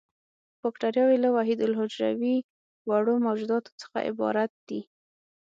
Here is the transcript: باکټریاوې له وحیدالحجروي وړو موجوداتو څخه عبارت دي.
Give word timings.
باکټریاوې 0.61 1.17
له 1.23 1.29
وحیدالحجروي 1.35 2.37
وړو 2.89 3.15
موجوداتو 3.25 3.71
څخه 3.81 3.97
عبارت 4.09 4.51
دي. 4.69 4.81